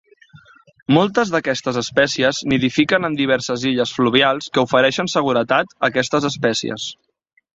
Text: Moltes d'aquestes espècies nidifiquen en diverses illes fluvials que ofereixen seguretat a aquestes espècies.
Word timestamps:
Moltes 0.97 1.31
d'aquestes 1.33 1.77
espècies 1.81 2.39
nidifiquen 2.53 3.05
en 3.09 3.19
diverses 3.19 3.67
illes 3.73 3.93
fluvials 3.99 4.49
que 4.55 4.63
ofereixen 4.65 5.13
seguretat 5.17 5.77
a 5.77 5.83
aquestes 5.93 6.29
espècies. 6.33 6.89